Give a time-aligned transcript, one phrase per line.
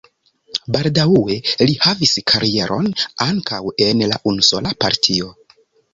[0.75, 1.35] Baldaŭe
[1.69, 2.89] li havis karieron
[3.29, 5.35] ankaŭ en la unusola partio.